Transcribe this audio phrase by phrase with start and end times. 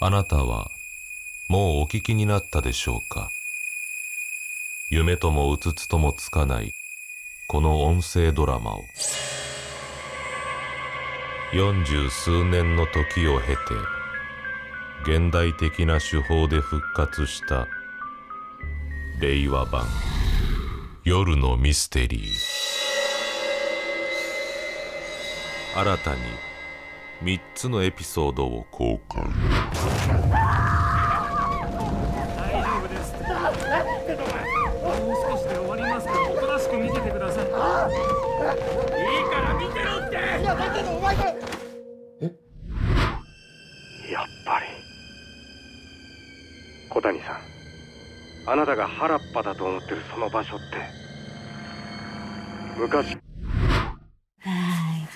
[0.00, 0.70] あなたは
[1.48, 3.30] もうお聞きになったでしょうか？
[4.90, 6.74] 夢ともうつつともつかない
[7.46, 8.82] この音声ドラマを。
[11.52, 13.62] 四十数年の時を経て
[15.04, 17.68] 現代的な手法で復活した
[19.20, 19.86] 令和版
[21.04, 22.20] 夜のミステリー。
[25.76, 26.20] 新たに
[27.22, 29.22] 3つのエピソードを公開。
[32.40, 33.24] 大丈夫ですって。
[33.24, 37.44] もう少しで終わりますからおとなしく見ててください。
[37.44, 40.16] いいから見てろって。
[40.42, 41.28] いやだけどお前これ
[44.12, 44.66] やっぱり。
[46.90, 47.36] 小谷さん。
[48.46, 50.64] あなたが原っぱだと思ってるその場所って
[52.78, 53.16] 昔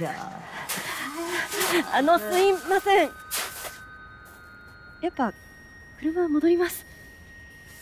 [0.00, 0.20] 大丈
[1.82, 3.10] 夫あのすいません。
[5.00, 5.32] やっぱ
[6.00, 6.86] 車は戻ります。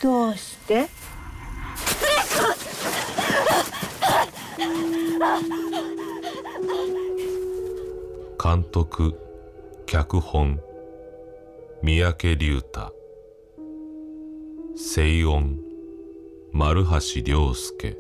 [0.02, 0.88] どうして？
[8.42, 9.14] 監督
[9.86, 10.60] 脚本
[11.82, 12.94] 三宅龍太
[14.76, 15.58] 声音
[16.52, 17.96] 丸橋良介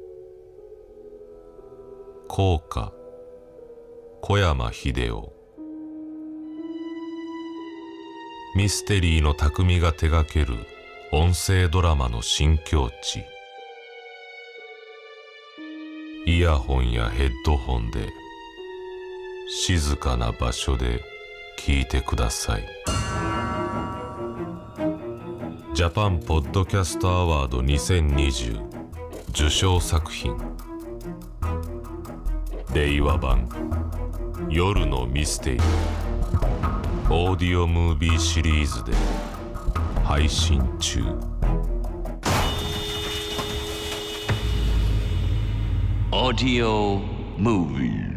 [2.28, 2.92] 効果
[4.28, 5.32] 小山秀夫。
[8.56, 10.66] ミステリーの匠が手掛ける
[11.12, 13.24] 音声ドラマの新境地。
[16.26, 18.08] イヤホンやヘッドホンで
[19.48, 21.04] 静かな場所で
[21.56, 22.66] 聞いてください。
[25.72, 28.60] ジャパンポッドキャストアワード2020
[29.30, 30.36] 受賞作品。
[32.76, 33.48] 令和版
[34.50, 35.62] 夜のミステリー。
[37.10, 38.92] オーディオムービーシリーズで
[40.04, 41.02] 配信中。
[46.12, 46.98] オーディオ
[47.38, 48.15] ムービー